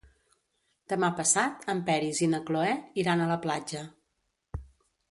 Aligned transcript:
Demà 0.93 1.09
passat 1.19 1.67
en 1.75 1.83
Peris 1.91 2.23
i 2.29 2.31
na 2.33 2.41
Cloè 2.49 2.73
iran 3.05 3.23
a 3.27 3.31
la 3.35 3.39
platja. 3.47 3.85